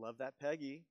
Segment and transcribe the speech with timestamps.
[0.00, 0.84] Love that, Peggy.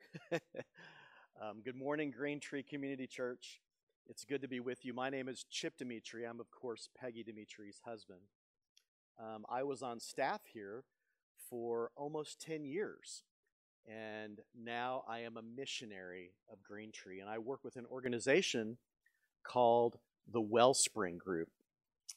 [0.32, 3.60] um, good morning, Green Tree Community Church.
[4.08, 4.94] It's good to be with you.
[4.94, 6.24] My name is Chip Dimitri.
[6.24, 8.20] I'm, of course, Peggy Dimitri's husband.
[9.18, 10.84] Um, I was on staff here
[11.50, 13.24] for almost 10 years,
[13.86, 18.78] and now I am a missionary of Green Tree, and I work with an organization
[19.42, 19.98] called
[20.32, 21.50] the Wellspring Group.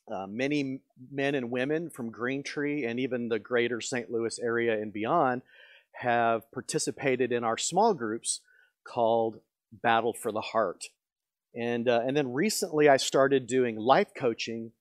[0.09, 0.79] Uh, many
[1.11, 4.09] men and women from Green Tree and even the greater St.
[4.09, 5.41] Louis area and beyond
[5.93, 8.41] have participated in our small groups
[8.83, 9.39] called
[9.71, 10.85] Battle for the Heart.
[11.55, 14.71] And, uh, and then recently I started doing life coaching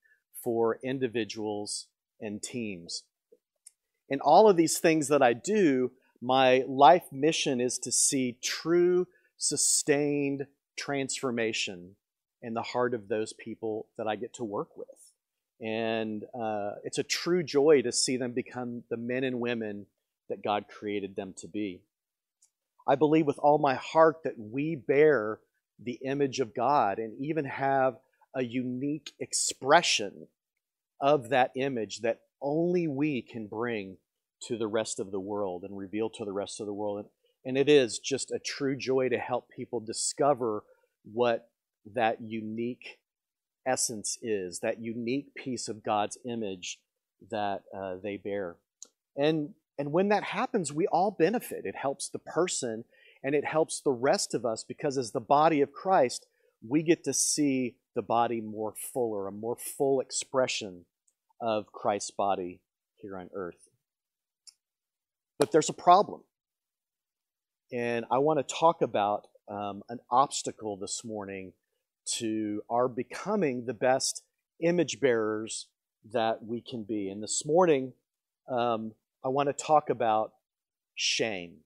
[0.42, 1.86] for individuals
[2.20, 3.04] and teams.
[4.08, 9.06] In all of these things that I do, my life mission is to see true,
[9.36, 11.96] sustained transformation
[12.42, 14.88] in the heart of those people that I get to work with.
[15.60, 19.86] And uh, it's a true joy to see them become the men and women
[20.32, 21.82] that God created them to be.
[22.88, 25.40] I believe with all my heart that we bear
[25.78, 27.98] the image of God and even have
[28.34, 30.26] a unique expression
[31.00, 33.98] of that image that only we can bring
[34.48, 37.04] to the rest of the world and reveal to the rest of the world.
[37.44, 40.64] And it is just a true joy to help people discover
[41.12, 41.50] what
[41.94, 42.98] that unique
[43.66, 46.78] essence is, that unique piece of God's image
[47.30, 48.56] that uh, they bear.
[49.16, 51.64] And, and when that happens, we all benefit.
[51.64, 52.84] It helps the person
[53.22, 56.26] and it helps the rest of us because as the body of Christ,
[56.66, 60.84] we get to see the body more fuller, a more full expression
[61.40, 62.60] of Christ's body
[62.96, 63.68] here on earth.
[65.38, 66.22] But there's a problem.
[67.72, 71.52] And I want to talk about um, an obstacle this morning
[72.18, 74.22] to our becoming the best
[74.60, 75.68] image bearers
[76.12, 77.08] that we can be.
[77.08, 77.92] And this morning,
[78.48, 78.92] um,
[79.24, 80.32] I want to talk about
[80.94, 81.58] shame.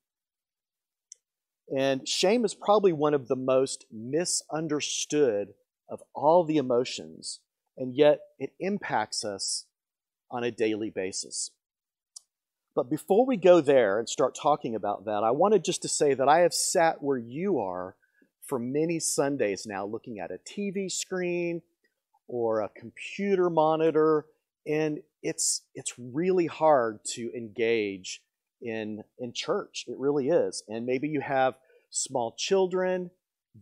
[1.76, 5.54] And shame is probably one of the most misunderstood
[5.88, 7.40] of all the emotions,
[7.76, 9.66] and yet it impacts us
[10.30, 11.50] on a daily basis.
[12.74, 16.14] But before we go there and start talking about that, I wanted just to say
[16.14, 17.96] that I have sat where you are
[18.44, 21.62] for many Sundays now looking at a TV screen
[22.28, 24.26] or a computer monitor,
[24.66, 28.22] and it's it's really hard to engage
[28.62, 29.84] in in church.
[29.88, 30.62] It really is.
[30.68, 31.54] And maybe you have
[31.90, 33.10] small children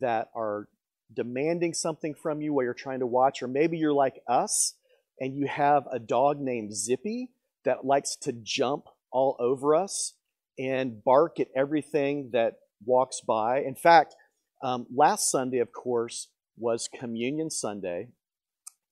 [0.01, 0.69] that are
[1.13, 4.75] demanding something from you while you're trying to watch, or maybe you're like us
[5.21, 7.31] and you have a dog named Zippy
[7.65, 10.15] that likes to jump all over us
[10.59, 12.55] and bark at everything that
[12.85, 13.61] walks by.
[13.61, 14.15] In fact,
[14.63, 18.09] um, last Sunday, of course, was Communion Sunday,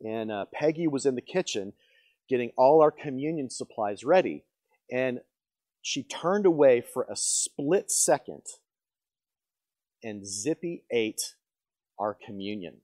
[0.04, 1.72] and uh, Peggy was in the kitchen
[2.32, 4.42] getting all our communion supplies ready.
[4.90, 5.20] And
[5.82, 8.40] she turned away for a split second,
[10.02, 11.34] and Zippy ate
[11.98, 12.78] our communion.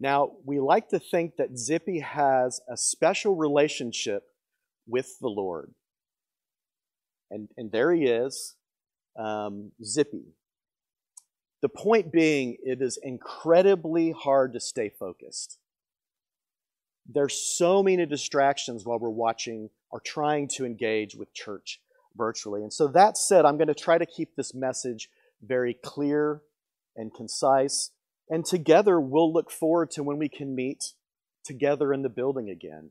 [0.00, 4.24] Now, we like to think that Zippy has a special relationship
[4.88, 5.72] with the Lord.
[7.30, 8.56] And, and there he is,
[9.16, 10.34] um, Zippy.
[11.62, 15.58] The point being, it is incredibly hard to stay focused.
[17.08, 21.80] There's so many distractions while we're watching or trying to engage with church
[22.16, 22.62] virtually.
[22.62, 25.08] And so, that said, I'm going to try to keep this message
[25.42, 26.42] very clear
[26.96, 27.90] and concise.
[28.28, 30.94] And together, we'll look forward to when we can meet
[31.44, 32.90] together in the building again,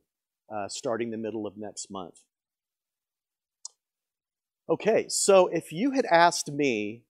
[0.54, 2.22] uh, starting the middle of next month.
[4.70, 7.04] Okay, so if you had asked me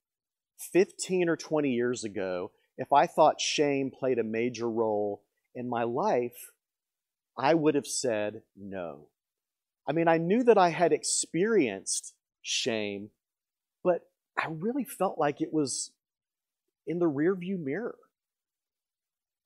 [0.73, 5.21] 15 or 20 years ago, if I thought shame played a major role
[5.53, 6.51] in my life,
[7.37, 9.07] I would have said no.
[9.87, 13.09] I mean, I knew that I had experienced shame,
[13.83, 14.01] but
[14.37, 15.91] I really felt like it was
[16.87, 17.97] in the rearview mirror,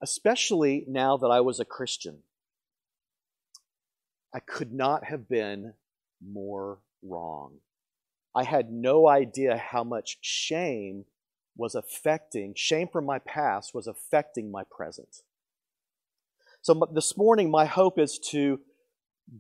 [0.01, 2.19] especially now that I was a Christian.
[4.33, 5.74] I could not have been
[6.21, 7.53] more wrong.
[8.36, 11.06] I had no idea how much shame
[11.57, 15.24] was affecting, shame from my past was affecting my present.
[16.61, 18.59] So this morning, my hope is to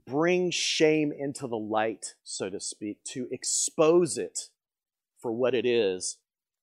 [0.07, 4.49] bring shame into the light, so to speak, to expose it
[5.21, 6.17] for what it is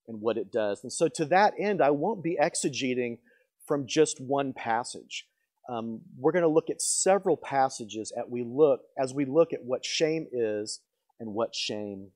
[0.09, 0.83] and what it does.
[0.83, 3.19] And so, to that end, I won't be exegeting
[3.67, 5.27] from just one passage.
[5.69, 9.65] Um, we're going to look at several passages as we look as we look at
[9.65, 10.81] what shame is
[11.21, 12.13] and what shame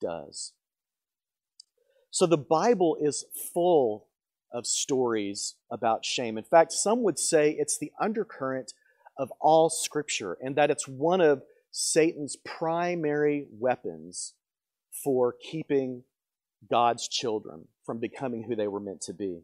[0.00, 0.52] does.
[2.10, 4.06] So the Bible is full
[4.54, 6.38] of stories about shame.
[6.38, 8.72] In fact, some would say it's the undercurrent
[9.18, 14.34] of all Scripture and that it's one of Satan's primary weapons
[15.02, 16.04] for keeping
[16.70, 19.42] God's children from becoming who they were meant to be.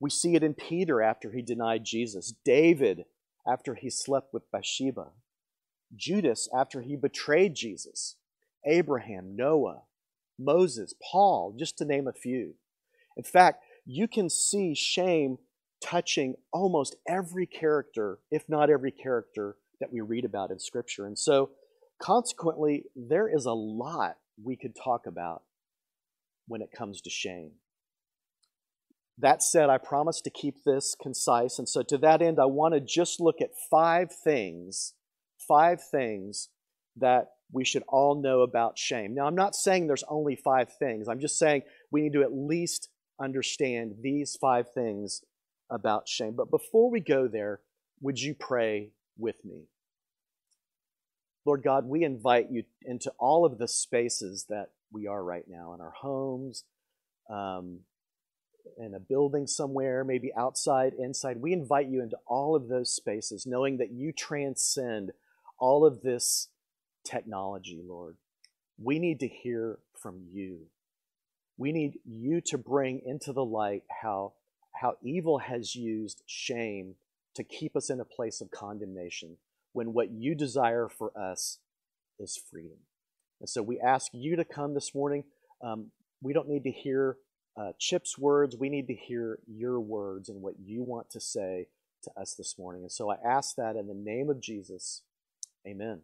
[0.00, 3.04] We see it in Peter after he denied Jesus, David
[3.46, 5.12] after he slept with Bathsheba,
[5.94, 8.16] Judas after he betrayed Jesus,
[8.66, 9.82] Abraham, Noah,
[10.38, 12.54] Moses, Paul, just to name a few.
[13.16, 15.38] In fact, you can see shame
[15.82, 21.06] touching almost every character, if not every character that we read about in Scripture.
[21.06, 21.50] And so,
[22.02, 25.42] consequently, there is a lot we could talk about
[26.48, 27.52] when it comes to shame.
[29.18, 31.58] That said, I promise to keep this concise.
[31.58, 34.94] And so, to that end, I want to just look at five things,
[35.46, 36.48] five things
[36.96, 39.14] that we should all know about shame.
[39.14, 41.06] Now, I'm not saying there's only five things.
[41.08, 41.62] I'm just saying
[41.92, 42.88] we need to at least
[43.20, 45.22] understand these five things
[45.70, 46.34] about shame.
[46.36, 47.60] But before we go there,
[48.00, 49.64] would you pray with me?
[51.44, 55.74] Lord God, we invite you into all of the spaces that we are right now
[55.74, 56.64] in our homes,
[57.30, 57.80] um,
[58.78, 61.40] in a building somewhere, maybe outside, inside.
[61.40, 65.12] We invite you into all of those spaces, knowing that you transcend
[65.58, 66.48] all of this
[67.04, 68.16] technology, Lord.
[68.82, 70.66] We need to hear from you.
[71.56, 74.34] We need you to bring into the light how,
[74.80, 76.96] how evil has used shame
[77.34, 79.36] to keep us in a place of condemnation
[79.72, 81.58] when what you desire for us
[82.18, 82.78] is freedom.
[83.40, 85.24] And so we ask you to come this morning.
[85.62, 85.90] Um,
[86.22, 87.16] we don't need to hear
[87.56, 88.56] uh, Chip's words.
[88.56, 91.68] We need to hear your words and what you want to say
[92.04, 92.82] to us this morning.
[92.82, 95.02] And so I ask that in the name of Jesus.
[95.66, 96.00] Amen.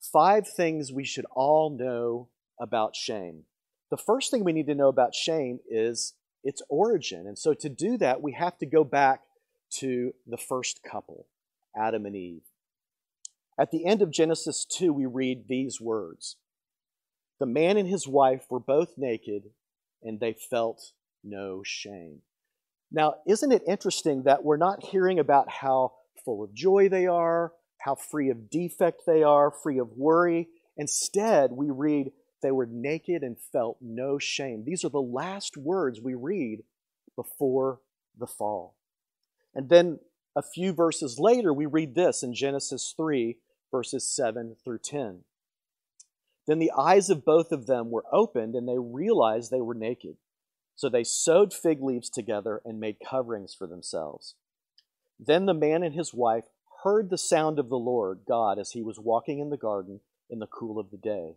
[0.00, 2.28] Five things we should all know
[2.60, 3.44] about shame.
[3.90, 7.26] The first thing we need to know about shame is its origin.
[7.26, 9.20] And so to do that, we have to go back
[9.78, 11.26] to the first couple,
[11.76, 12.42] Adam and Eve.
[13.58, 16.36] At the end of Genesis 2, we read these words
[17.40, 19.50] The man and his wife were both naked,
[20.02, 20.92] and they felt
[21.24, 22.20] no shame.
[22.92, 25.94] Now, isn't it interesting that we're not hearing about how
[26.24, 30.48] full of joy they are, how free of defect they are, free of worry?
[30.76, 34.64] Instead, we read they were naked and felt no shame.
[34.64, 36.62] These are the last words we read
[37.14, 37.80] before
[38.18, 38.76] the fall.
[39.54, 39.98] And then
[40.34, 43.38] a few verses later, we read this in Genesis 3,
[43.70, 45.20] verses 7 through 10.
[46.46, 50.16] Then the eyes of both of them were opened, and they realized they were naked.
[50.76, 54.34] So they sewed fig leaves together and made coverings for themselves.
[55.18, 56.44] Then the man and his wife
[56.84, 60.38] heard the sound of the Lord God as he was walking in the garden in
[60.38, 61.36] the cool of the day.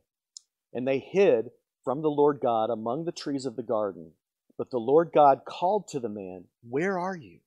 [0.74, 1.51] And they hid
[1.83, 4.12] from the Lord God among the trees of the garden.
[4.57, 7.39] But the Lord God called to the man, Where are you?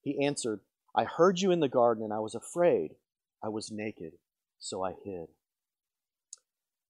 [0.00, 0.60] He answered,
[0.94, 2.92] I heard you in the garden, and I was afraid.
[3.42, 4.12] I was naked,
[4.58, 5.26] so I hid.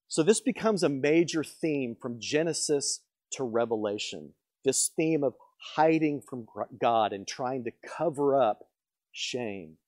[0.08, 3.00] So this becomes a major theme from Genesis
[3.32, 4.34] to Revelation.
[4.64, 5.34] This theme of
[5.74, 6.46] hiding from
[6.78, 8.64] God and trying to cover up
[9.10, 9.78] shame.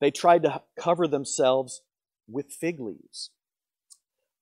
[0.00, 1.82] They tried to cover themselves
[2.28, 3.30] with fig leaves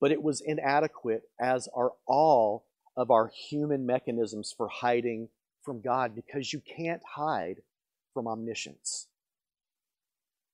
[0.02, 2.66] but it was inadequate, as are all
[2.96, 5.28] of our human mechanisms for hiding
[5.62, 7.62] from God, because you can't hide
[8.12, 9.06] from omniscience.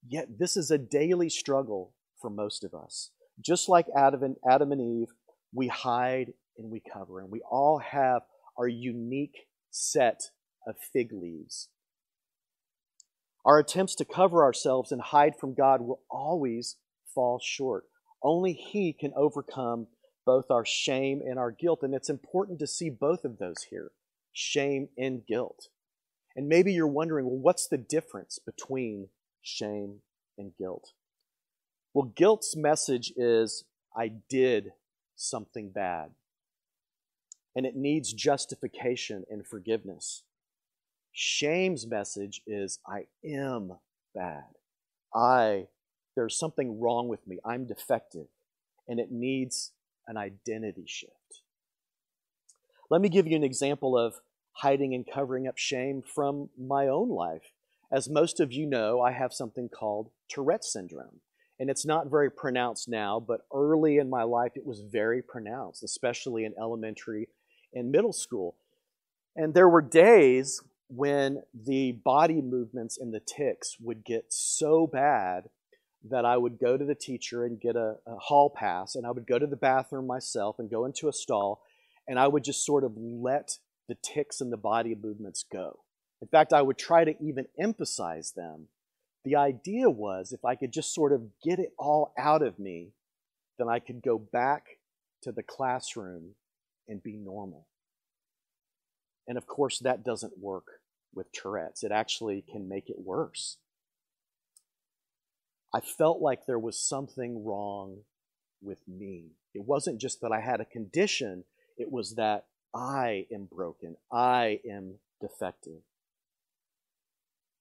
[0.06, 3.10] Yet, this is a daily struggle for most of us.
[3.40, 5.14] Just like Adam and, Adam and Eve,
[5.55, 8.20] we hide and we cover, and we all have
[8.58, 10.24] our unique set
[10.67, 11.70] of fig leaves.
[13.46, 16.76] Our attempts to cover ourselves and hide from God will always
[17.14, 17.84] fall short.
[18.22, 19.87] Only He can overcome
[20.27, 21.81] both our shame and our guilt.
[21.82, 23.93] And it's important to see both of those here
[24.32, 25.69] shame and guilt.
[26.37, 29.08] And maybe you're wondering, well, what's the difference between
[29.43, 30.01] shame
[30.37, 30.93] and guilt?
[31.94, 33.65] Well, guilt's message is,
[33.96, 34.72] I did
[35.17, 36.10] something bad.
[37.56, 40.22] And it needs justification and forgiveness.
[41.10, 43.72] Shame's message is, I am
[44.15, 44.44] bad.
[45.13, 45.67] I
[46.19, 47.39] there's something wrong with me.
[47.44, 48.27] I'm defective.
[48.89, 49.70] And it needs
[50.08, 51.43] an identity shift.
[52.91, 54.15] Let me give you an example of
[54.51, 57.53] hiding and covering up shame from my own life.
[57.93, 61.20] As most of you know, I have something called Tourette's syndrome.
[61.60, 65.84] And it's not very pronounced now, but early in my life it was very pronounced,
[65.84, 67.29] especially in elementary
[67.72, 68.56] and middle school.
[69.37, 75.44] And there were days when the body movements and the tics would get so bad
[76.05, 79.10] that I would go to the teacher and get a, a, hall pass, and I
[79.10, 81.62] would go to the bathroom myself and go into a stall,
[82.06, 85.81] and I would just sort of let the tics and the body movements go.
[86.22, 88.69] In fact, I would try to even emphasize them.
[89.24, 92.93] The idea was if I could just sort of get it all out of me,
[93.58, 94.64] then I could go back
[95.22, 96.34] to the classroom
[96.86, 97.67] and be normal.
[99.26, 100.64] And of course, that doesn't work
[101.14, 101.82] with Tourette's.
[101.82, 103.58] It actually can make it worse.
[105.75, 107.98] I felt like there was something wrong
[108.63, 109.32] with me.
[109.55, 111.44] It wasn't just that I had a condition,
[111.77, 115.82] it was that I am broken, I am defective.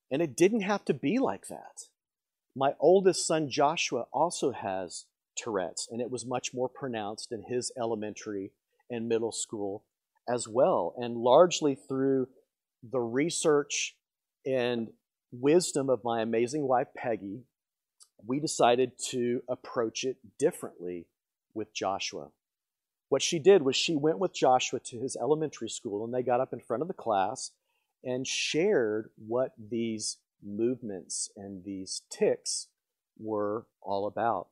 [0.10, 1.90] And it didn't have to be like that.
[2.56, 7.72] My oldest son, Joshua, also has Tourette's, and it was much more pronounced in his
[7.78, 8.52] elementary
[8.90, 9.84] and middle school
[10.28, 10.94] as well.
[10.98, 12.28] And largely through
[12.82, 13.96] the research
[14.46, 14.88] and
[15.32, 17.44] wisdom of my amazing wife, Peggy,
[18.26, 21.08] we decided to approach it differently
[21.54, 22.30] with Joshua.
[23.10, 26.42] What she did was she went with Joshua to his elementary school and they got
[26.42, 27.52] up in front of the class
[28.04, 32.68] and shared what these movements and these tics
[33.18, 34.48] were all about.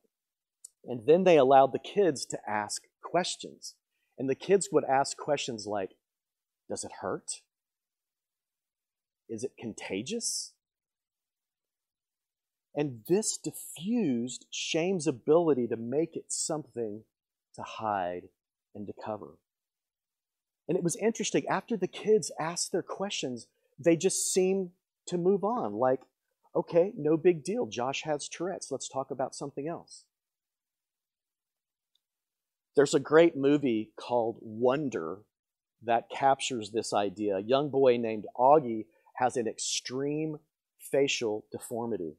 [0.86, 3.76] And then they allowed the kids to ask questions.
[4.18, 5.92] And the kids would ask questions like
[6.70, 7.42] Does it hurt?
[9.28, 10.54] Is it contagious?
[12.76, 17.04] And this diffused shame's ability to make it something
[17.56, 18.24] to hide
[18.74, 19.38] and to cover.
[20.68, 21.48] And it was interesting.
[21.48, 23.48] After the kids asked their questions,
[23.80, 24.72] they just seemed
[25.08, 25.74] to move on.
[25.74, 26.02] Like,
[26.56, 27.66] okay, no big deal.
[27.66, 28.72] Josh has Tourette's.
[28.72, 30.04] Let's talk about something else.
[32.76, 35.20] There's a great movie called Wonder
[35.84, 37.38] that captures this idea.
[37.38, 40.40] A young boy named Augie has an extreme
[40.80, 42.18] facial deformity.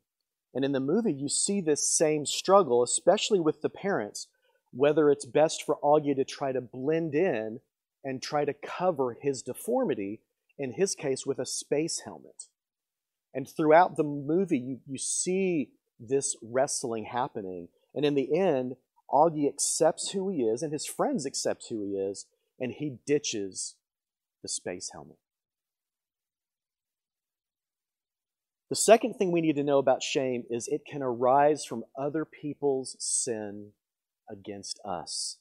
[0.57, 4.29] And in the movie, you see this same struggle, especially with the parents,
[4.73, 7.61] whether it's best for Augie to try to blend in
[8.03, 10.23] and try to cover his deformity,
[10.57, 12.45] in his case, with a space helmet.
[13.35, 17.69] And throughout the movie, you, you see this wrestling happening.
[17.95, 18.77] And in the end,
[19.13, 22.25] Augie accepts who he is, and his friends accept who he is,
[22.59, 23.75] and he ditches
[24.43, 25.19] the space helmet.
[28.69, 32.25] The second thing we need to know about shame is it can arise from other
[32.25, 33.73] people's sin
[34.29, 35.39] against us.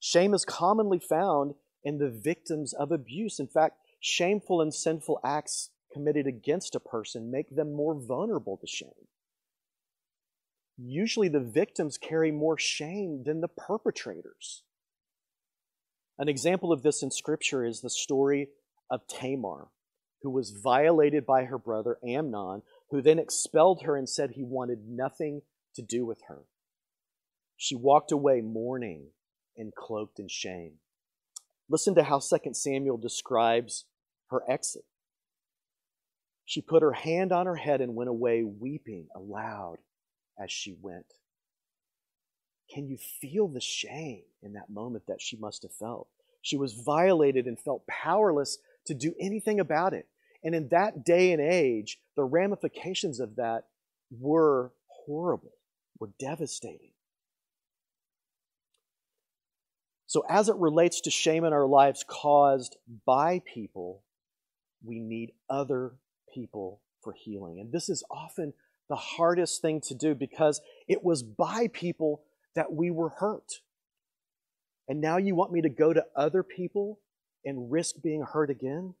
[0.00, 3.40] Shame is commonly found in the victims of abuse.
[3.40, 8.66] In fact, shameful and sinful acts committed against a person make them more vulnerable to
[8.66, 9.08] shame.
[10.76, 14.62] Usually, the victims carry more shame than the perpetrators.
[16.18, 18.48] An example of this in Scripture is the story
[18.90, 19.68] of Tamar
[20.24, 24.88] who was violated by her brother Amnon, who then expelled her and said he wanted
[24.88, 25.42] nothing
[25.74, 26.40] to do with her.
[27.58, 29.08] She walked away mourning
[29.54, 30.78] and cloaked in shame.
[31.68, 33.84] Listen to how 2 Samuel describes
[34.30, 34.86] her exit.
[36.46, 39.76] She put her hand on her head and went away weeping aloud
[40.42, 41.12] as she went.
[42.72, 46.08] Can you feel the shame in that moment that she must have felt?
[46.40, 50.08] She was violated and felt powerless to do anything about it.
[50.44, 53.64] And in that day and age, the ramifications of that
[54.10, 55.54] were horrible,
[55.98, 56.90] were devastating.
[60.06, 64.04] So, as it relates to shame in our lives caused by people,
[64.84, 65.94] we need other
[66.32, 67.58] people for healing.
[67.58, 68.52] And this is often
[68.88, 72.22] the hardest thing to do because it was by people
[72.54, 73.60] that we were hurt.
[74.86, 77.00] And now you want me to go to other people
[77.44, 78.94] and risk being hurt again?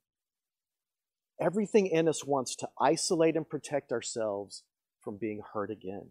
[1.40, 4.62] Everything in us wants to isolate and protect ourselves
[5.00, 6.10] from being hurt again.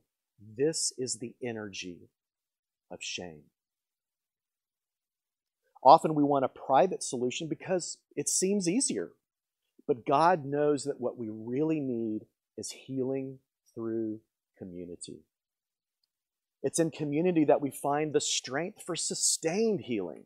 [0.58, 2.10] This is the energy
[2.92, 3.44] of shame.
[5.84, 9.12] Often we want a private solution because it seems easier.
[9.88, 12.26] But God knows that what we really need
[12.58, 13.40] is healing
[13.74, 14.20] through
[14.58, 15.24] community.
[16.62, 20.26] It's in community that we find the strength for sustained healing.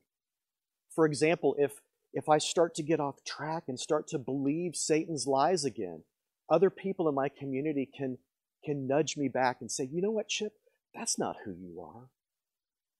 [0.93, 1.81] For example, if
[2.17, 6.01] if I start to get off track and start to believe Satan's lies again,
[6.49, 8.17] other people in my community can,
[8.65, 10.53] can nudge me back and say, you know what, Chip?
[10.95, 12.09] That's not who you are.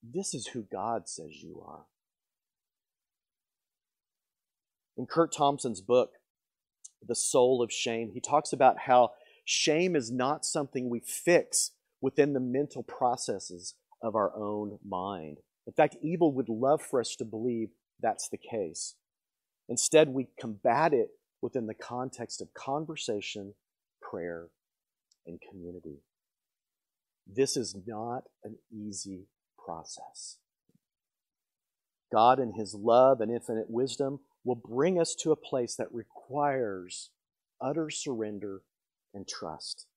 [0.03, 1.85] This is who God says you are.
[4.95, 6.11] In Kurt Thompson's book,
[7.03, 11.71] The Soul of Shame, he talks about how shame is not something we fix
[12.01, 15.37] within the mental processes of our own mind.
[15.65, 17.69] In fact, evil would love for us to believe
[17.99, 18.93] that's the case.
[19.69, 21.09] Instead, we combat it
[21.41, 23.53] within the context of conversation,
[24.01, 24.47] prayer,
[25.27, 26.01] and community.
[27.27, 29.27] This is not an easy
[29.63, 30.37] process.
[32.11, 37.11] God, in His love and infinite wisdom, will bring us to a place that requires
[37.61, 38.61] utter surrender
[39.13, 39.87] and trust.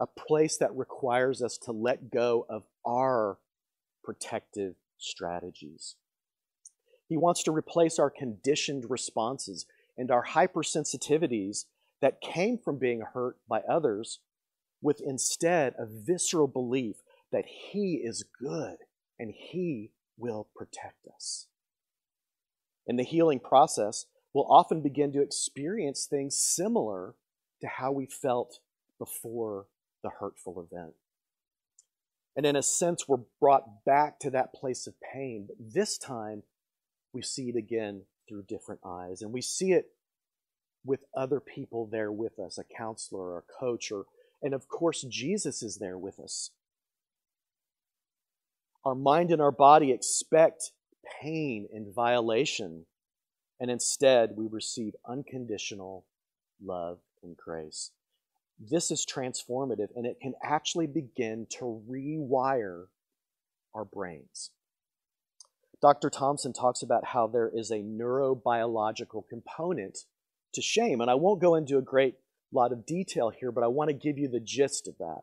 [0.00, 3.38] a place that requires us to let go of our
[4.04, 5.96] protective strategies.
[7.08, 11.64] He wants to replace our conditioned responses and our hypersensitivities
[12.00, 14.20] that came from being hurt by others
[14.82, 16.96] with instead a visceral belief
[17.32, 18.76] that He is good
[19.18, 21.46] and He will protect us.
[22.86, 27.14] In the healing process, we'll often begin to experience things similar
[27.60, 28.58] to how we felt
[28.98, 29.66] before
[30.02, 30.94] the hurtful event.
[32.36, 35.46] And in a sense, we're brought back to that place of pain.
[35.48, 36.42] But this time,
[37.16, 39.22] we see it again through different eyes.
[39.22, 39.86] And we see it
[40.84, 44.04] with other people there with us a counselor or a coach, or,
[44.42, 46.50] and of course, Jesus is there with us.
[48.84, 50.72] Our mind and our body expect
[51.22, 52.84] pain and violation,
[53.58, 56.04] and instead we receive unconditional
[56.62, 57.92] love and grace.
[58.60, 62.88] This is transformative, and it can actually begin to rewire
[63.74, 64.50] our brains.
[65.82, 66.08] Dr.
[66.10, 69.98] Thompson talks about how there is a neurobiological component
[70.54, 72.16] to shame, and I won't go into a great
[72.52, 75.22] lot of detail here, but I want to give you the gist of that.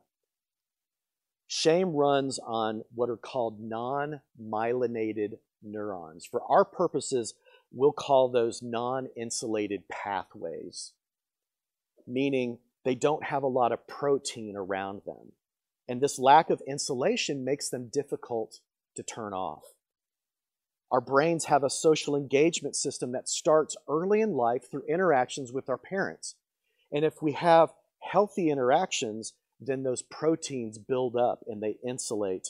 [1.47, 6.25] Shame runs on what are called non myelinated neurons.
[6.25, 7.33] For our purposes,
[7.71, 10.93] we'll call those non insulated pathways,
[12.07, 15.33] meaning they don't have a lot of protein around them.
[15.87, 18.59] And this lack of insulation makes them difficult
[18.95, 19.63] to turn off.
[20.93, 25.67] Our brains have a social engagement system that starts early in life through interactions with
[25.67, 26.35] our parents.
[26.91, 32.49] And if we have healthy interactions, then those proteins build up and they insulate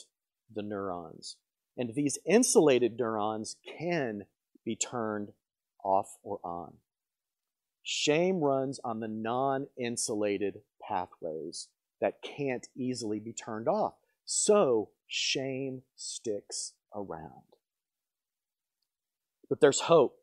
[0.54, 1.36] the neurons.
[1.78, 4.26] And these insulated neurons can
[4.62, 5.32] be turned
[5.82, 6.74] off or on.
[7.82, 11.68] Shame runs on the non insulated pathways
[12.02, 13.94] that can't easily be turned off.
[14.26, 17.53] So shame sticks around.
[19.48, 20.16] But there's hope.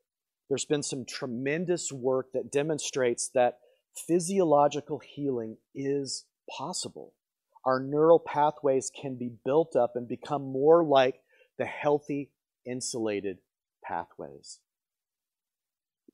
[0.50, 3.60] There's been some tremendous work that demonstrates that
[3.96, 7.14] physiological healing is possible.
[7.66, 11.22] Our neural pathways can be built up and become more like
[11.58, 12.32] the healthy,
[12.66, 13.38] insulated
[13.84, 14.60] pathways.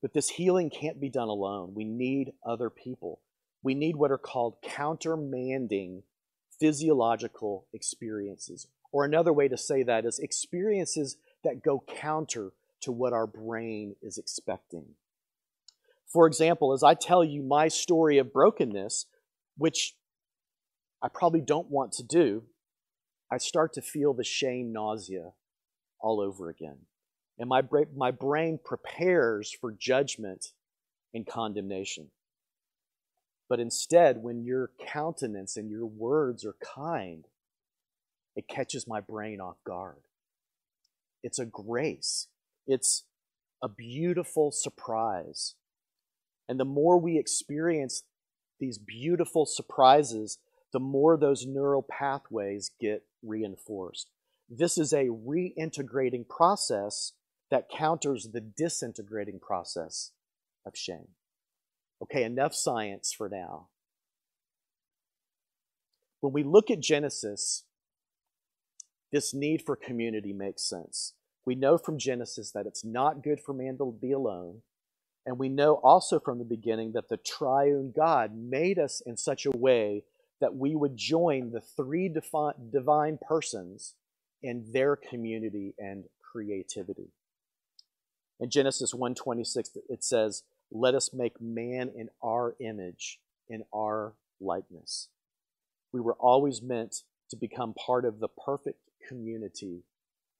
[0.00, 1.72] But this healing can't be done alone.
[1.74, 3.20] We need other people.
[3.62, 6.02] We need what are called countermanding
[6.60, 8.68] physiological experiences.
[8.92, 13.96] Or another way to say that is experiences that go counter to what our brain
[14.02, 14.84] is expecting.
[16.06, 19.06] For example, as I tell you my story of brokenness,
[19.56, 19.94] which
[21.02, 22.44] I probably don't want to do,
[23.30, 25.32] I start to feel the shame nausea
[26.00, 26.78] all over again.
[27.38, 30.52] And my, bra- my brain prepares for judgment
[31.12, 32.08] and condemnation.
[33.48, 37.24] But instead, when your countenance and your words are kind,
[38.36, 40.02] it catches my brain off guard.
[41.22, 42.28] It's a grace,
[42.68, 43.04] it's
[43.62, 45.54] a beautiful surprise.
[46.48, 48.04] And the more we experience
[48.60, 50.38] these beautiful surprises,
[50.72, 54.10] the more those neural pathways get reinforced.
[54.48, 57.12] This is a reintegrating process
[57.50, 60.12] that counters the disintegrating process
[60.66, 61.08] of shame.
[62.02, 63.68] Okay, enough science for now.
[66.20, 67.64] When we look at Genesis,
[69.10, 71.14] this need for community makes sense.
[71.48, 74.60] We know from Genesis that it's not good for man to be alone.
[75.24, 79.46] And we know also from the beginning that the triune God made us in such
[79.46, 80.04] a way
[80.42, 83.94] that we would join the three divine persons
[84.42, 87.12] in their community and creativity.
[88.38, 95.08] In Genesis 1:26 it says, "Let us make man in our image, in our likeness."
[95.92, 99.84] We were always meant to become part of the perfect community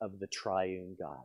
[0.00, 1.24] of the triune God.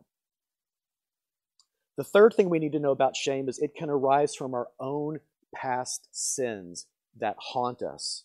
[1.96, 4.68] The third thing we need to know about shame is it can arise from our
[4.80, 5.20] own
[5.54, 6.88] past sins
[7.20, 8.24] that haunt us.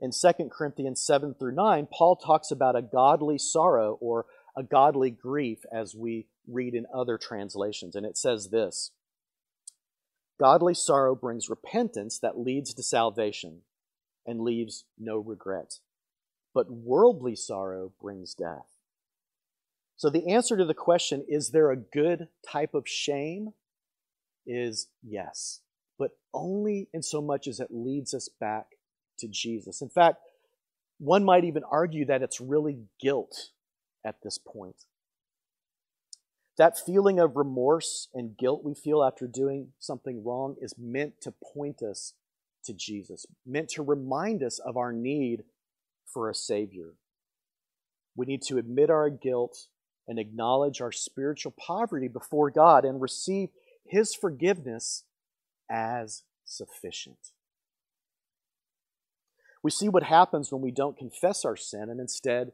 [0.00, 4.26] In 2 Corinthians 7 through 9, Paul talks about a godly sorrow or
[4.56, 7.94] a godly grief as we read in other translations.
[7.94, 8.90] And it says this
[10.40, 13.62] Godly sorrow brings repentance that leads to salvation
[14.26, 15.78] and leaves no regret.
[16.54, 18.66] But worldly sorrow brings death.
[20.02, 23.50] So the answer to the question, is there a good type of shame?
[24.44, 25.60] Is yes,
[25.96, 28.66] but only in so much as it leads us back
[29.20, 29.80] to Jesus.
[29.80, 30.16] In fact,
[30.98, 33.50] one might even argue that it's really guilt
[34.04, 34.74] at this point.
[36.58, 41.32] That feeling of remorse and guilt we feel after doing something wrong is meant to
[41.54, 42.14] point us
[42.64, 45.44] to Jesus, meant to remind us of our need
[46.12, 46.94] for a Savior.
[48.16, 49.68] We need to admit our guilt
[50.08, 53.50] and acknowledge our spiritual poverty before God and receive
[53.86, 55.04] His forgiveness
[55.70, 57.32] as sufficient.
[59.62, 62.52] We see what happens when we don't confess our sin and instead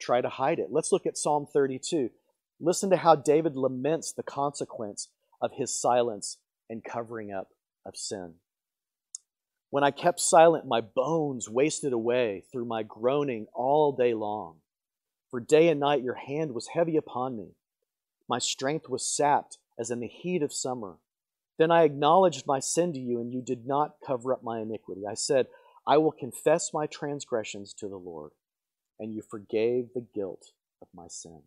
[0.00, 0.68] try to hide it.
[0.70, 2.10] Let's look at Psalm 32.
[2.60, 5.08] Listen to how David laments the consequence
[5.40, 6.36] of his silence
[6.68, 7.48] and covering up
[7.86, 8.34] of sin.
[9.70, 14.56] When I kept silent, my bones wasted away through my groaning all day long.
[15.30, 17.54] For day and night your hand was heavy upon me.
[18.28, 20.96] My strength was sapped as in the heat of summer.
[21.58, 25.02] Then I acknowledged my sin to you, and you did not cover up my iniquity.
[25.06, 25.46] I said,
[25.86, 28.32] I will confess my transgressions to the Lord,
[28.98, 31.42] and you forgave the guilt of my sin.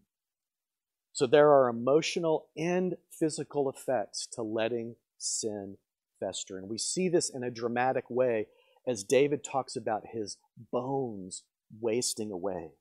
[1.14, 5.78] So there are emotional and physical effects to letting sin
[6.20, 6.58] fester.
[6.58, 8.48] And we see this in a dramatic way
[8.88, 10.38] as David talks about his
[10.72, 11.44] bones
[11.80, 12.72] wasting away.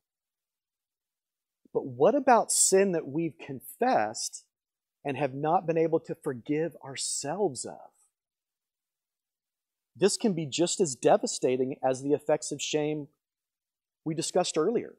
[1.73, 4.45] But what about sin that we've confessed
[5.05, 7.91] and have not been able to forgive ourselves of?
[9.97, 13.09] This can be just as devastating as the effects of shame
[14.05, 14.95] we discussed earlier.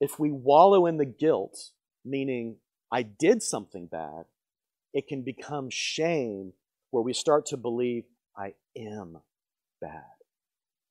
[0.00, 1.70] If we wallow in the guilt,
[2.04, 2.56] meaning
[2.92, 4.24] I did something bad,
[4.94, 6.52] it can become shame
[6.90, 8.04] where we start to believe
[8.36, 9.18] I am
[9.80, 10.04] bad.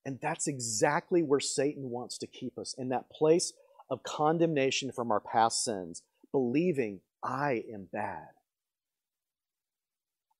[0.06, 3.54] And that's exactly where Satan wants to keep us in that place
[3.90, 8.28] of condemnation from our past sins, believing I am bad.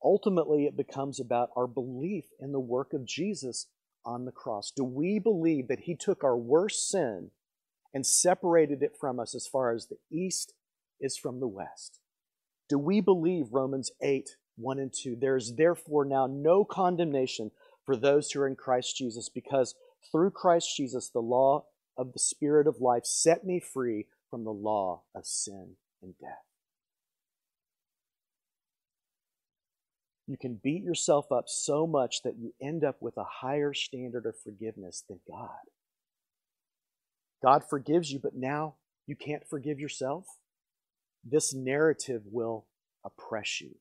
[0.04, 3.68] Ultimately, it becomes about our belief in the work of Jesus
[4.06, 4.72] on the cross.
[4.76, 7.32] Do we believe that He took our worst sin
[7.94, 10.54] and separated it from us as far as the east
[11.02, 12.00] is from the west?
[12.70, 15.18] Do we believe Romans 8, 1 and 2?
[15.20, 17.52] There is therefore now no condemnation
[17.86, 19.74] for those who are in Christ Jesus, because
[20.12, 21.66] through Christ Jesus, the law
[21.98, 26.44] of the Spirit of life set me free from the law of sin and death.
[30.28, 34.26] You can beat yourself up so much that you end up with a higher standard
[34.26, 35.50] of forgiveness than God.
[37.42, 40.26] God forgives you, but now you can't forgive yourself.
[41.24, 42.66] This narrative will
[43.06, 43.76] oppress you.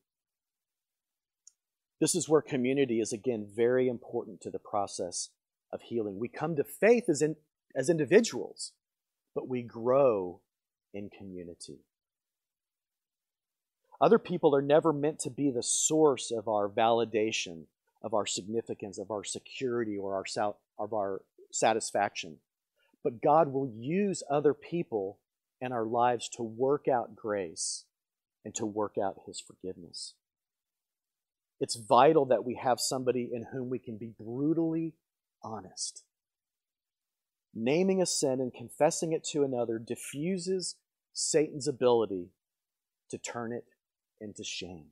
[1.99, 5.29] This is where community is, again, very important to the process
[5.73, 6.19] of healing.
[6.19, 7.35] We come to faith as, in,
[7.75, 8.73] as individuals,
[9.35, 10.41] but we grow
[10.93, 11.79] in community.
[13.99, 17.63] Other people are never meant to be the source of our validation,
[18.01, 22.37] of our significance, of our security, or our, of our satisfaction.
[23.03, 25.19] But God will use other people
[25.59, 27.85] in our lives to work out grace
[28.45, 30.13] and to work out His forgiveness.
[31.59, 34.93] It's vital that we have somebody in whom we can be brutally
[35.43, 36.03] honest.
[37.59, 40.75] Naming a sin and confessing it to another diffuses
[41.11, 42.29] Satan's ability
[43.09, 43.65] to turn it
[44.21, 44.89] into shame.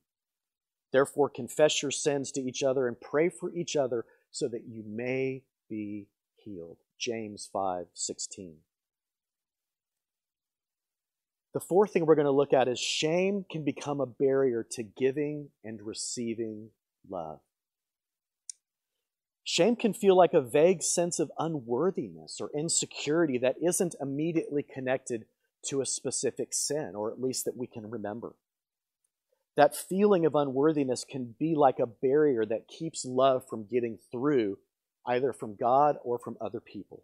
[0.91, 4.83] Therefore, confess your sins to each other and pray for each other so that you
[4.83, 6.79] may be healed.
[6.97, 8.55] James 5 16.
[11.53, 14.81] The fourth thing we're going to look at is shame can become a barrier to
[14.81, 16.71] giving and receiving
[17.07, 17.41] love.
[19.47, 25.25] Shame can feel like a vague sense of unworthiness or insecurity that isn't immediately connected
[25.67, 28.33] to a specific sin, or at least that we can remember.
[29.55, 34.57] That feeling of unworthiness can be like a barrier that keeps love from getting through,
[35.05, 37.03] either from God or from other people.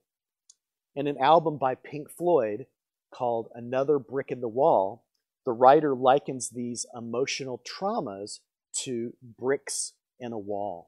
[0.96, 2.66] In an album by Pink Floyd
[3.14, 5.06] called Another Brick in the Wall,
[5.46, 8.40] the writer likens these emotional traumas
[8.84, 10.88] to bricks in a wall.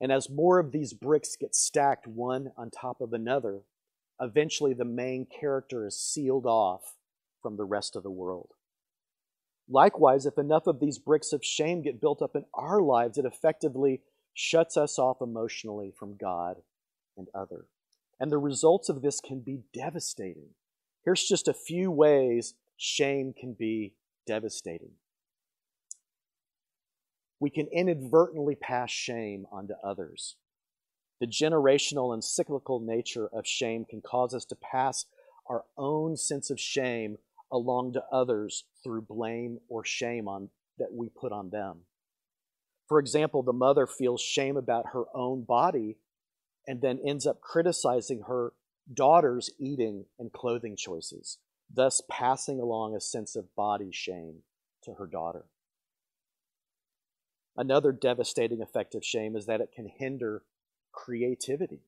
[0.00, 3.60] And as more of these bricks get stacked one on top of another,
[4.20, 6.96] eventually the main character is sealed off
[7.42, 8.50] from the rest of the world.
[9.68, 13.24] Likewise, if enough of these bricks of shame get built up in our lives, it
[13.24, 14.00] effectively
[14.34, 16.56] shuts us off emotionally from God
[17.16, 17.66] and other.
[18.18, 20.50] And the results of this can be devastating.
[21.04, 23.94] Here's just a few ways shame can be
[24.26, 24.92] devastating.
[27.40, 30.36] We can inadvertently pass shame onto others.
[31.20, 35.06] The generational and cyclical nature of shame can cause us to pass
[35.48, 37.16] our own sense of shame
[37.50, 41.80] along to others through blame or shame on, that we put on them.
[42.88, 45.96] For example, the mother feels shame about her own body
[46.66, 48.52] and then ends up criticizing her
[48.92, 51.38] daughter's eating and clothing choices,
[51.72, 54.42] thus passing along a sense of body shame
[54.84, 55.44] to her daughter.
[57.60, 60.44] Another devastating effect of shame is that it can hinder
[60.92, 61.82] creativity.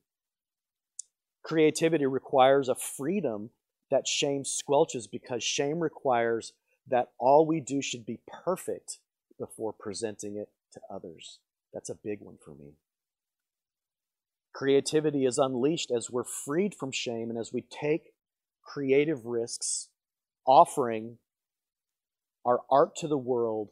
[1.41, 3.49] Creativity requires a freedom
[3.89, 6.53] that shame squelches because shame requires
[6.87, 8.99] that all we do should be perfect
[9.39, 11.39] before presenting it to others.
[11.73, 12.73] That's a big one for me.
[14.53, 18.13] Creativity is unleashed as we're freed from shame and as we take
[18.61, 19.89] creative risks,
[20.45, 21.17] offering
[22.45, 23.69] our art to the world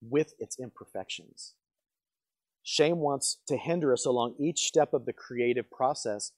[0.00, 1.54] with its imperfections.
[2.62, 6.32] Shame wants to hinder us along each step of the creative process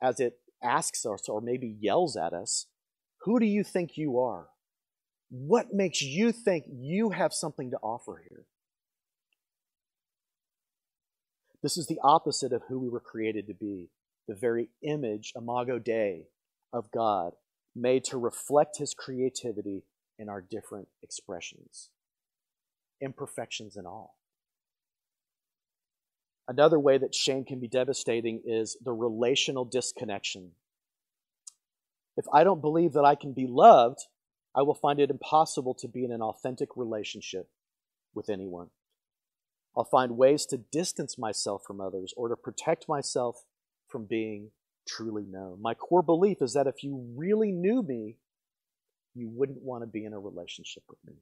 [0.00, 2.66] as it asks us or maybe yells at us
[3.22, 4.48] Who do you think you are?
[5.30, 8.46] What makes you think you have something to offer here?
[11.62, 13.88] This is the opposite of who we were created to be
[14.28, 16.26] the very image, imago Dei,
[16.72, 17.32] of God,
[17.74, 19.84] made to reflect his creativity
[20.18, 21.88] in our different expressions,
[23.02, 24.16] imperfections and all.
[26.48, 30.52] Another way that shame can be devastating is the relational disconnection.
[32.16, 34.00] If I don't believe that I can be loved,
[34.54, 37.48] I will find it impossible to be in an authentic relationship
[38.14, 38.68] with anyone.
[39.76, 43.44] I'll find ways to distance myself from others or to protect myself
[43.88, 44.50] from being
[44.86, 45.62] truly known.
[45.62, 48.16] My core belief is that if you really knew me,
[49.14, 51.14] you wouldn't want to be in a relationship with me.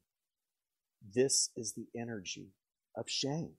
[1.14, 2.48] This is the energy
[2.96, 3.52] of shame.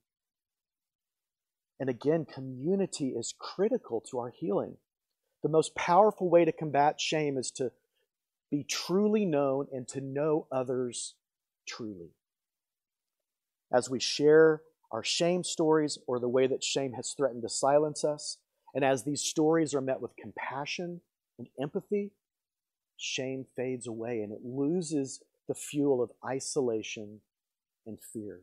[1.80, 4.78] And again, community is critical to our healing.
[5.42, 7.72] The most powerful way to combat shame is to
[8.52, 11.16] be truly known and to know others
[11.66, 12.12] truly.
[13.74, 18.04] As we share our shame stories or the way that shame has threatened to silence
[18.04, 18.38] us,
[18.76, 21.02] and as these stories are met with compassion
[21.40, 22.12] and empathy,
[22.98, 27.22] shame fades away and it loses the fuel of isolation
[27.86, 28.42] and fear.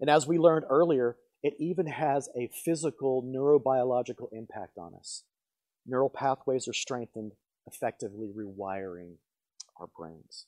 [0.00, 5.24] And as we learned earlier, it even has a physical neurobiological impact on us.
[5.86, 7.32] Neural pathways are strengthened,
[7.66, 9.14] effectively rewiring
[9.80, 10.46] our brains.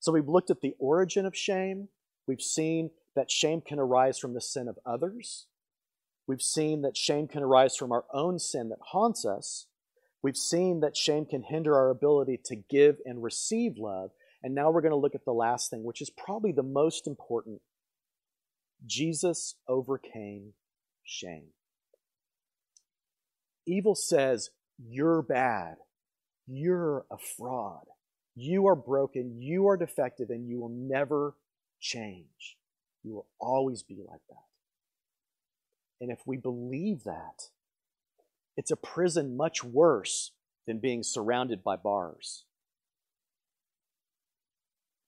[0.00, 1.88] So we've looked at the origin of shame.
[2.26, 5.46] We've seen that shame can arise from the sin of others.
[6.26, 9.66] We've seen that shame can arise from our own sin that haunts us.
[10.22, 14.10] We've seen that shame can hinder our ability to give and receive love.
[14.44, 17.06] And now we're going to look at the last thing, which is probably the most
[17.06, 17.62] important
[18.86, 20.52] Jesus overcame
[21.02, 21.46] shame.
[23.66, 25.76] Evil says, You're bad.
[26.46, 27.86] You're a fraud.
[28.36, 29.40] You are broken.
[29.40, 31.36] You are defective, and you will never
[31.80, 32.58] change.
[33.02, 34.44] You will always be like that.
[36.02, 37.48] And if we believe that,
[38.58, 40.32] it's a prison much worse
[40.66, 42.44] than being surrounded by bars.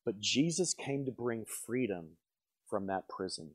[0.07, 2.17] But Jesus came to bring freedom
[2.67, 3.51] from that prison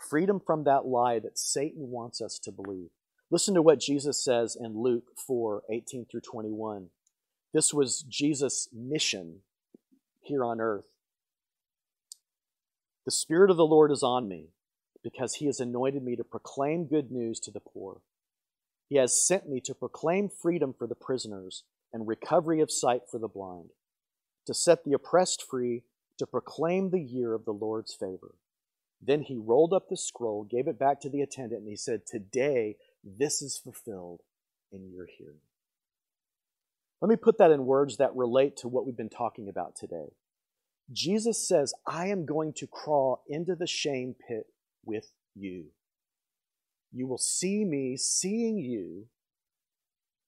[0.00, 2.90] freedom from that lie that Satan wants us to believe.
[3.30, 6.88] Listen to what Jesus says in Luke 4 18 through 21.
[7.52, 9.40] This was Jesus' mission
[10.22, 10.86] here on earth.
[13.04, 14.48] The Spirit of the Lord is on me
[15.02, 18.00] because he has anointed me to proclaim good news to the poor.
[18.88, 23.18] He has sent me to proclaim freedom for the prisoners and recovery of sight for
[23.18, 23.70] the blind,
[24.46, 25.84] to set the oppressed free,
[26.20, 28.34] to proclaim the year of the Lord's favor.
[29.00, 32.02] Then he rolled up the scroll, gave it back to the attendant, and he said,
[32.06, 34.20] Today this is fulfilled
[34.70, 35.40] in your hearing.
[37.00, 40.12] Let me put that in words that relate to what we've been talking about today.
[40.92, 44.44] Jesus says, I am going to crawl into the shame pit
[44.84, 45.68] with you.
[46.92, 49.06] You will see me seeing you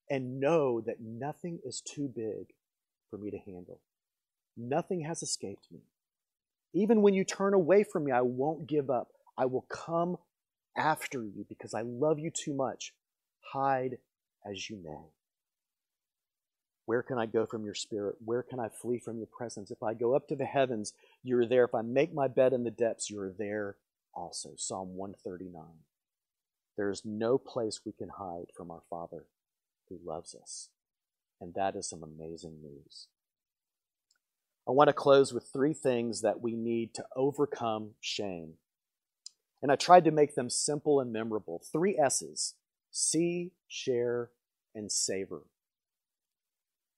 [0.09, 2.55] and know that nothing is too big
[3.11, 3.81] for me to handle.
[4.57, 5.81] Nothing has escaped me.
[6.75, 9.09] Even when you turn away from me, I won't give up.
[9.37, 10.17] I will come
[10.77, 12.93] after you because I love you too much.
[13.53, 13.99] Hide
[14.49, 15.13] as you may.
[16.87, 18.17] Where can I go from your spirit?
[18.25, 19.71] Where can I flee from your presence?
[19.71, 21.65] If I go up to the heavens, you're there.
[21.65, 23.77] If I make my bed in the depths, you're there
[24.15, 24.51] also.
[24.57, 25.63] Psalm 139.
[26.77, 29.27] There is no place we can hide from our Father
[29.89, 30.71] who loves us.
[31.41, 33.09] And that is some amazing news.
[34.67, 38.55] I want to close with three things that we need to overcome shame.
[39.61, 41.63] And I tried to make them simple and memorable.
[41.73, 42.55] Three S's
[42.91, 44.31] see, share,
[44.75, 45.43] and savor.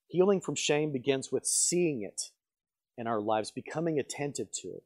[0.09, 2.31] Healing from shame begins with seeing it
[2.99, 4.83] in our lives, becoming attentive to it.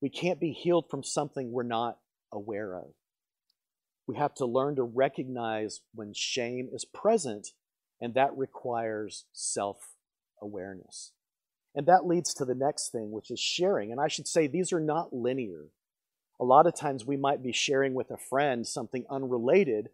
[0.00, 1.98] We can't be healed from something we're not
[2.32, 2.88] aware of.
[4.06, 7.48] We have to learn to recognize when shame is present,
[8.00, 9.94] and that requires self
[10.40, 11.12] awareness.
[11.76, 13.92] And that leads to the next thing, which is sharing.
[13.92, 15.66] And I should say, these are not linear.
[16.40, 19.90] A lot of times we might be sharing with a friend something unrelated,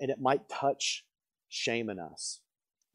[0.00, 1.04] and it might touch
[1.48, 2.40] shame in us.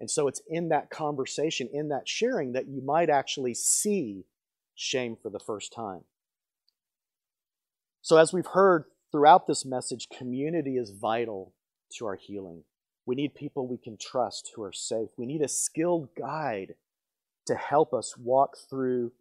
[0.02, 4.26] And so it's in that conversation, in that sharing, that you might actually see
[4.76, 6.02] shame for the first time.
[8.02, 11.54] So, as we've heard throughout this message, community is vital
[11.98, 12.66] to our healing.
[13.06, 15.10] We need people we can trust who are safe.
[15.18, 16.76] We need a skilled guide
[17.48, 19.12] to help us walk through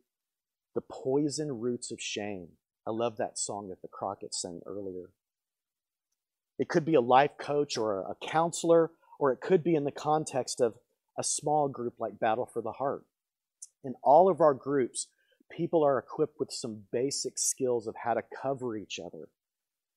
[0.75, 2.49] the poison roots of shame.
[2.87, 5.11] I love that song that the Crockett's sang earlier.
[6.59, 9.91] It could be a life coach or a counselor, or it could be in the
[9.91, 10.75] context of
[11.19, 13.05] a small group like Battle for the Heart.
[13.83, 15.09] In all of our groups,
[15.51, 19.29] people are equipped with some basic skills of how to cover each other,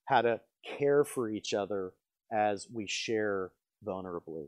[0.06, 0.42] how to
[0.78, 1.94] care for each other
[2.32, 3.52] as we share
[3.86, 4.48] vulnerably.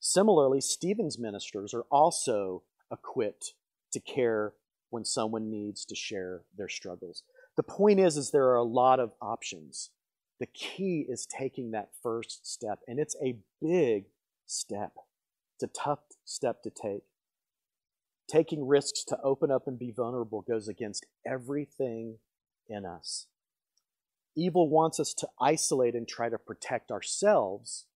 [0.00, 3.54] Similarly, Stephen's ministers are also equipped
[3.92, 4.54] to care
[4.90, 7.22] when someone needs to share their struggles.
[7.56, 9.90] The point is, is there are a lot of options.
[10.38, 14.06] The key is taking that first step, and it's a big
[14.46, 14.92] step.
[15.54, 17.02] It's a tough step to take.
[18.28, 22.18] Taking risks to open up and be vulnerable goes against everything
[22.68, 23.26] in us.
[24.36, 27.86] Evil wants us to isolate and try to protect ourselves.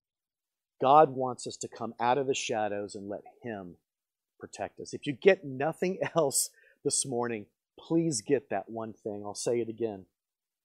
[0.81, 3.75] God wants us to come out of the shadows and let Him
[4.41, 4.95] protect us.
[4.95, 6.51] If you get nothing else
[6.85, 7.47] this morning,
[7.79, 9.23] please get that one thing.
[9.25, 10.07] I'll say it again.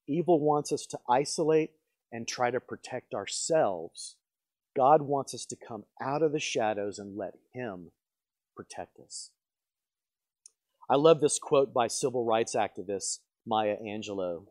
[0.08, 1.72] Evil wants us to isolate
[2.12, 4.16] and try to protect ourselves.
[4.76, 7.92] God wants us to come out of the shadows and let Him
[8.56, 9.32] protect us.
[10.90, 14.46] I love this quote by civil rights activist Maya Angelou.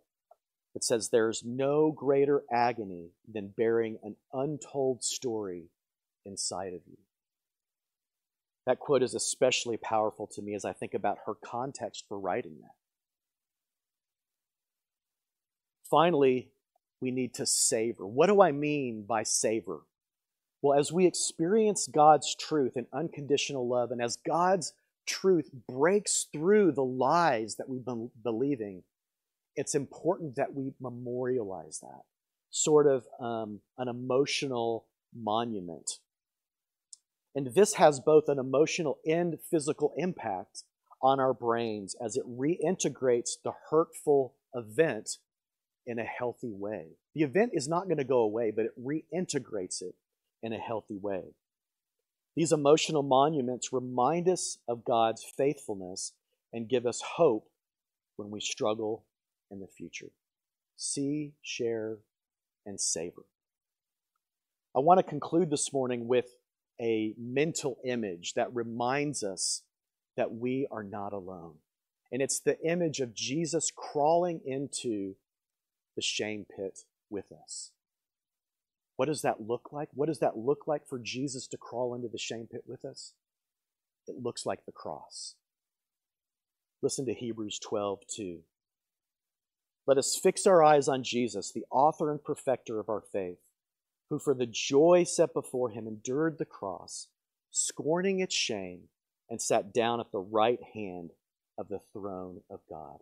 [0.75, 5.71] It says, There's no greater agony than bearing an untold story
[6.25, 6.97] inside of you.
[8.67, 12.57] That quote is especially powerful to me as I think about her context for writing
[12.63, 12.73] that.
[15.91, 16.49] Finally,
[17.01, 18.07] we need to savor.
[18.07, 19.81] What do I mean by savor?
[20.63, 24.73] Well, as we experience God's truth and unconditional love, and as God's
[25.07, 28.83] truth breaks through the lies that we've been believing,
[29.57, 32.03] it's important that we memorialize that,
[32.51, 35.99] sort of um, an emotional monument.
[37.35, 40.63] And this has both an emotional and physical impact
[41.03, 45.19] on our brains as it reintegrates the hurtful event
[45.87, 46.97] in a healthy way.
[47.15, 49.95] The event is not going to go away, but it reintegrates it
[50.43, 51.35] in a healthy way.
[52.37, 56.13] These emotional monuments remind us of God's faithfulness
[56.53, 57.49] and give us hope
[58.17, 59.05] when we struggle
[59.51, 60.11] in the future.
[60.77, 61.99] See, share,
[62.67, 63.25] and savor.
[64.75, 66.27] I want to conclude this morning with
[66.81, 69.63] a mental image that reminds us
[70.17, 71.57] that we are not alone.
[72.13, 75.17] And it's the image of Jesus crawling into
[75.97, 77.71] the shame pit with us.
[78.97, 79.89] What does that look like?
[79.93, 83.13] What does that look like for Jesus to crawl into the shame pit with us?
[84.07, 85.35] It looks like the cross.
[86.83, 88.39] Listen to Hebrews 12, 2.
[89.87, 93.39] Let us fix our eyes on Jesus, the author and perfecter of our faith,
[94.11, 97.09] who for the joy set before him endured the cross,
[97.51, 98.89] scorning its shame,
[99.29, 101.11] and sat down at the right hand
[101.59, 102.99] of the throne of God.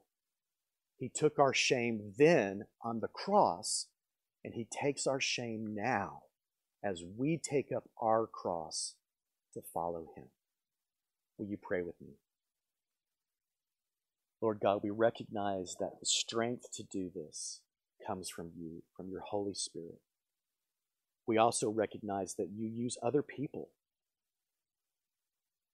[0.99, 3.87] He took our shame then on the cross,
[4.45, 6.23] and He takes our shame now
[6.85, 8.95] as we take up our cross
[9.55, 10.27] to follow Him.
[11.39, 12.15] Will you pray with me?
[14.41, 17.61] Lord God, we recognize that the strength to do this
[18.07, 20.01] comes from you, from your Holy Spirit.
[21.33, 23.71] We also recognize that you use other people.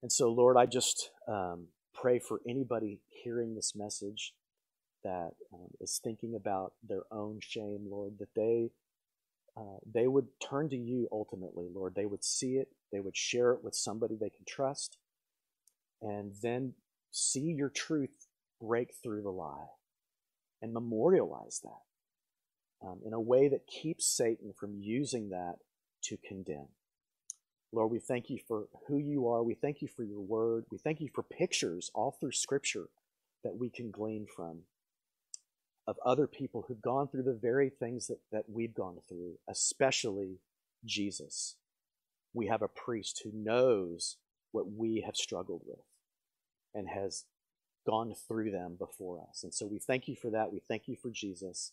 [0.04, 4.34] And so, Lord, I just um, pray for anybody hearing this message
[5.02, 8.70] that um, is thinking about their own shame, Lord, that they
[9.56, 11.96] uh, they would turn to you ultimately, Lord.
[11.96, 14.96] They would see it, they would share it with somebody they can trust,
[16.00, 16.74] and then
[17.10, 18.28] see your truth
[18.60, 19.66] break through the lie
[20.62, 21.87] and memorialize that
[22.82, 25.56] um, in a way that keeps Satan from using that
[26.04, 26.68] to condemn.
[27.72, 29.42] Lord, we thank you for who you are.
[29.42, 30.64] We thank you for your word.
[30.70, 32.88] We thank you for pictures all through Scripture
[33.44, 34.62] that we can glean from
[35.86, 40.38] of other people who've gone through the very things that, that we've gone through, especially
[40.84, 41.56] Jesus.
[42.34, 44.18] We have a priest who knows
[44.52, 45.80] what we have struggled with
[46.74, 47.24] and has
[47.86, 49.42] gone through them before us.
[49.42, 50.52] And so we thank you for that.
[50.52, 51.72] We thank you for Jesus.